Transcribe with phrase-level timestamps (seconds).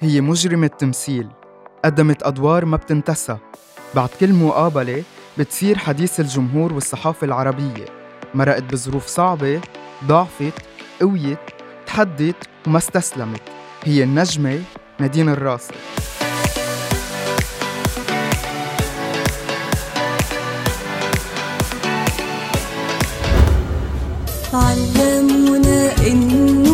[0.00, 1.28] هي مجرمة تمثيل.
[1.84, 3.36] قدمت أدوار ما بتنتسى.
[3.94, 5.02] بعد كل مقابلة
[5.38, 7.84] بتصير حديث الجمهور والصحافة العربية.
[8.34, 9.60] مرقت بظروف صعبة
[10.04, 10.52] ضعفت
[11.00, 11.38] قويت
[11.86, 13.40] تحدت وما استسلمت.
[13.84, 14.62] هي النجمة
[15.00, 15.74] نادين الراسي
[24.54, 26.67] علمونا انه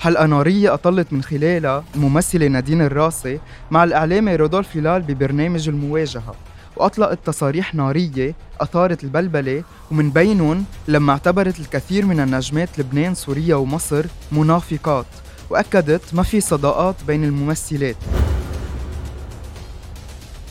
[0.00, 3.40] حلقة نارية أطلت من خلالها الممثلة نادين الراسي
[3.70, 6.34] مع الإعلامي رودولف هلال ببرنامج المواجهة
[6.76, 14.06] وأطلقت تصاريح نارية أثارت البلبلة ومن بينهم لما اعتبرت الكثير من النجمات لبنان سوريا ومصر
[14.32, 15.06] منافقات
[15.50, 17.96] وأكدت ما في صداقات بين الممثلات.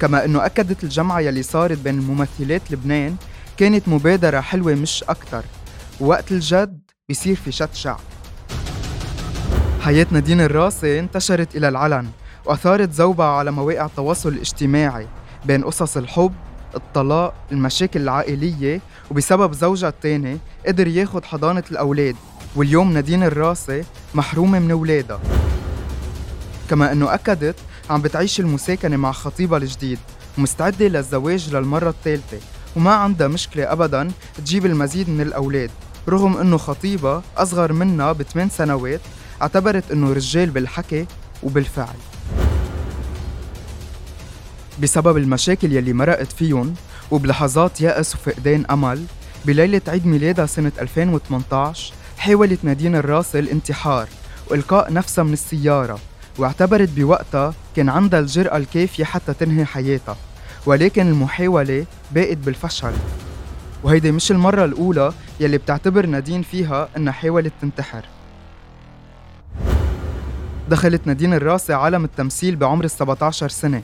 [0.00, 3.16] كما أنه أكدت الجمعة يلي صارت بين الممثلات لبنان
[3.56, 5.44] كانت مبادرة حلوة مش أكتر
[6.00, 8.00] ووقت الجد بيصير في شت شعب.
[9.86, 12.08] حياة نادين الراسي انتشرت إلى العلن
[12.44, 15.06] وأثارت زوبعة على مواقع التواصل الاجتماعي
[15.44, 16.32] بين قصص الحب
[16.74, 22.16] الطلاق المشاكل العائلية وبسبب زوجها الثاني قدر ياخد حضانة الأولاد
[22.56, 25.20] واليوم نادين الراسي محرومة من أولادها.
[26.70, 27.56] كما أنه أكدت
[27.90, 29.98] عم بتعيش المساكنة مع خطيبها الجديد
[30.38, 32.38] ومستعدة للزواج للمرة الثالثة
[32.76, 35.70] وما عندها مشكلة أبدا تجيب المزيد من الأولاد
[36.08, 39.00] رغم أنه خطيبها أصغر منها بثمان سنوات
[39.42, 41.06] اعتبرت أنه رجال بالحكي
[41.42, 41.96] وبالفعل.
[44.82, 46.74] بسبب المشاكل يلي مرقت فيهم
[47.10, 49.04] وبلحظات يأس وفقدان أمل
[49.44, 54.08] بليلة عيد ميلادها سنة 2018 حاولت نادين الراسل الانتحار
[54.50, 55.98] وإلقاء نفسها من السيارة
[56.38, 60.16] واعتبرت بوقتها كان عندها الجرأة الكافية حتى تنهي حياتها
[60.66, 62.92] ولكن المحاولة باقت بالفشل.
[63.84, 68.04] وهيدي مش المرة الأولى يلي بتعتبر نادين فيها إنها حاولت تنتحر.
[70.68, 73.82] دخلت نادين الراسي عالم التمثيل بعمر ال 17 سنة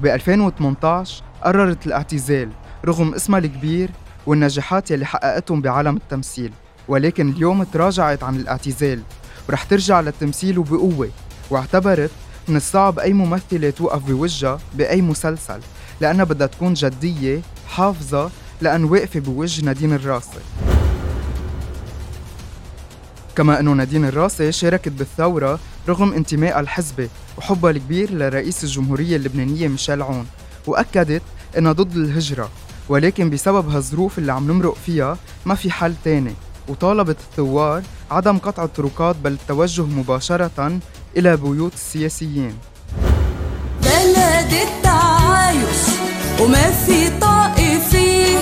[0.00, 2.48] وب 2018 قررت الاعتزال
[2.84, 3.90] رغم اسمها الكبير
[4.26, 6.52] والنجاحات يلي حققتهم بعالم التمثيل.
[6.88, 9.00] ولكن اليوم تراجعت عن الاعتزال
[9.48, 11.08] ورح ترجع للتمثيل وبقوة
[11.50, 12.10] واعتبرت
[12.48, 15.60] من الصعب أي ممثلة توقف بوجهها بأي مسلسل
[16.00, 20.40] لأنها بدها تكون جدية حافظة لأن واقفة بوجه نادين الراسي
[23.36, 25.58] كما أنه نادين الراسي شاركت بالثورة
[25.88, 27.08] رغم انتمائها الحزبي
[27.38, 30.26] وحبها الكبير لرئيس الجمهورية اللبنانية ميشيل عون
[30.66, 31.22] وأكدت
[31.58, 32.50] أنها ضد الهجرة
[32.88, 36.34] ولكن بسبب هالظروف اللي عم نمرق فيها ما في حل تاني
[36.68, 40.78] وطالبت الثوار عدم قطع الطرقات بل التوجه مباشرة
[41.16, 42.54] إلى بيوت السياسيين.
[43.82, 45.82] بلد التعايش
[46.40, 48.38] وما في طائفية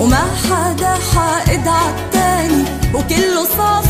[0.00, 2.64] وما حدا حائد عالتاني
[2.94, 3.87] وكله صافي.